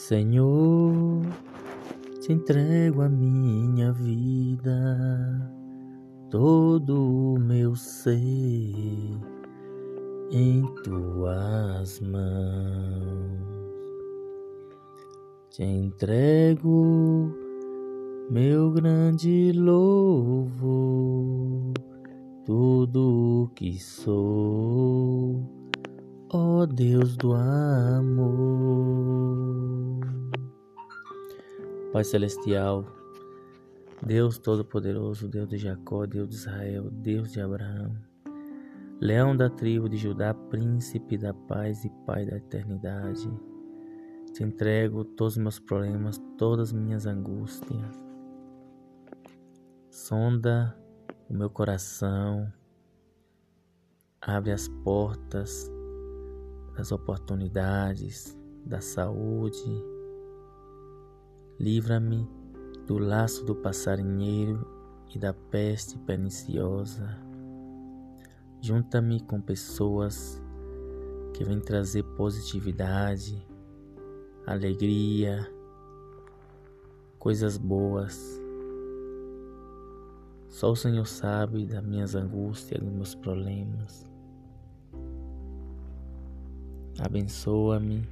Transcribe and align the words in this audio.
Senhor, 0.00 1.20
te 2.22 2.32
entrego 2.32 3.02
a 3.02 3.08
minha 3.08 3.92
vida, 3.92 5.52
todo 6.30 7.34
o 7.34 7.38
meu 7.38 7.76
ser 7.76 8.16
em 10.32 10.64
tuas 10.82 12.00
mãos. 12.00 13.40
Te 15.50 15.64
entrego 15.64 17.30
meu 18.30 18.70
grande 18.72 19.52
louvor, 19.52 20.64
tudo 22.46 23.42
o 23.44 23.48
que 23.54 23.78
sou, 23.78 25.44
ó 26.32 26.64
Deus 26.64 27.18
do 27.18 27.34
amor. 27.34 28.89
Pai 31.92 32.04
Celestial, 32.04 32.86
Deus 34.00 34.38
Todo-Poderoso, 34.38 35.26
Deus 35.26 35.48
de 35.48 35.58
Jacó, 35.58 36.06
Deus 36.06 36.28
de 36.28 36.34
Israel, 36.36 36.88
Deus 36.88 37.32
de 37.32 37.40
Abraão, 37.40 37.96
Leão 39.00 39.36
da 39.36 39.50
tribo 39.50 39.88
de 39.88 39.96
Judá, 39.96 40.32
Príncipe 40.32 41.18
da 41.18 41.34
paz 41.34 41.84
e 41.84 41.90
Pai 42.06 42.24
da 42.24 42.36
eternidade. 42.36 43.28
Te 44.32 44.44
entrego 44.44 45.04
todos 45.04 45.36
os 45.36 45.42
meus 45.42 45.58
problemas, 45.58 46.22
todas 46.38 46.68
as 46.68 46.72
minhas 46.72 47.06
angústias. 47.06 48.04
Sonda 49.90 50.78
o 51.28 51.34
meu 51.34 51.50
coração, 51.50 52.52
abre 54.20 54.52
as 54.52 54.68
portas 54.84 55.68
das 56.76 56.92
oportunidades, 56.92 58.38
da 58.64 58.80
saúde. 58.80 59.99
Livra-me 61.60 62.26
do 62.86 62.98
laço 62.98 63.44
do 63.44 63.54
passarinheiro 63.54 64.66
e 65.14 65.18
da 65.18 65.32
peste 65.32 65.96
perniciosa. 65.98 67.16
Junta-me 68.60 69.20
com 69.20 69.40
pessoas 69.40 70.42
que 71.34 71.44
vêm 71.44 71.60
trazer 71.60 72.02
positividade, 72.16 73.46
alegria, 74.46 75.46
coisas 77.18 77.56
boas 77.56 78.40
só 80.50 80.72
o 80.72 80.76
Senhor 80.76 81.06
sabe 81.06 81.64
das 81.64 81.82
minhas 81.82 82.16
angústias, 82.16 82.82
dos 82.82 82.92
meus 82.92 83.14
problemas. 83.14 84.04
Abençoa-me, 86.98 88.06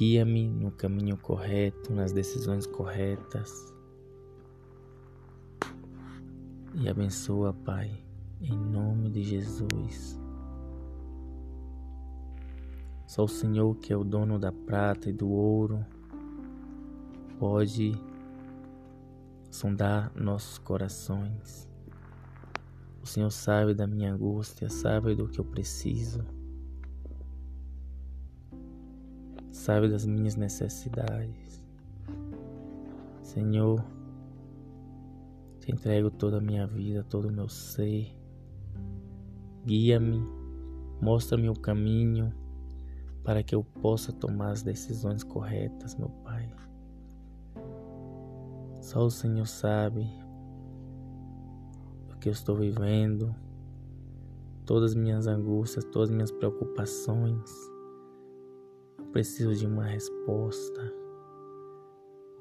guia-me 0.00 0.48
no 0.48 0.70
caminho 0.70 1.14
correto, 1.18 1.92
nas 1.92 2.10
decisões 2.10 2.66
corretas. 2.66 3.52
E 6.74 6.88
abençoa, 6.88 7.52
Pai, 7.52 8.02
em 8.40 8.56
nome 8.56 9.10
de 9.10 9.22
Jesus. 9.22 10.18
Só 13.06 13.24
o 13.24 13.28
Senhor, 13.28 13.76
que 13.76 13.92
é 13.92 13.96
o 13.96 14.02
dono 14.02 14.38
da 14.38 14.50
prata 14.50 15.10
e 15.10 15.12
do 15.12 15.28
ouro, 15.28 15.84
pode 17.38 17.92
sondar 19.50 20.10
nossos 20.14 20.56
corações. 20.56 21.68
O 23.02 23.06
Senhor 23.06 23.30
sabe 23.30 23.74
da 23.74 23.86
minha 23.86 24.14
angústia, 24.14 24.70
sabe 24.70 25.14
do 25.14 25.28
que 25.28 25.38
eu 25.38 25.44
preciso, 25.44 26.24
sabe 29.50 29.88
das 29.88 30.06
minhas 30.06 30.36
necessidades. 30.36 31.62
Senhor, 33.22 33.84
te 35.60 35.70
entrego 35.70 36.10
toda 36.10 36.38
a 36.38 36.40
minha 36.40 36.66
vida, 36.66 37.04
todo 37.04 37.28
o 37.28 37.32
meu 37.32 37.48
ser. 37.48 38.16
Guia-me, 39.64 40.20
mostra-me 41.00 41.48
o 41.48 41.54
caminho 41.54 42.32
para 43.22 43.42
que 43.42 43.54
eu 43.54 43.62
possa 43.62 44.12
tomar 44.12 44.52
as 44.52 44.62
decisões 44.62 45.22
corretas, 45.22 45.94
meu 45.94 46.08
Pai. 46.24 46.50
Só 48.80 49.04
o 49.04 49.10
Senhor 49.10 49.46
sabe 49.46 50.08
o 52.12 52.18
que 52.18 52.28
eu 52.28 52.32
estou 52.32 52.56
vivendo, 52.56 53.34
todas 54.64 54.92
as 54.92 54.96
minhas 54.96 55.26
angústias, 55.26 55.84
todas 55.84 56.08
as 56.08 56.14
minhas 56.14 56.32
preocupações. 56.32 57.50
Preciso 59.12 59.54
de 59.54 59.66
uma 59.66 59.84
resposta. 59.84 60.94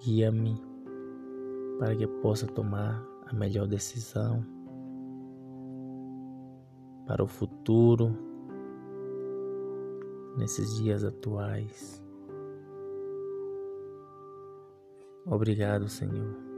Guia-me 0.04 0.62
para 1.80 1.96
que 1.96 2.04
eu 2.04 2.10
possa 2.22 2.46
tomar 2.48 3.04
a 3.26 3.34
melhor 3.34 3.68
decisão 3.68 4.46
para 7.08 7.24
o 7.24 7.28
futuro 7.28 8.16
nesses 10.38 10.76
dias 10.78 11.04
atuais. 11.04 12.04
Obrigado, 15.26 15.88
Senhor. 15.90 16.49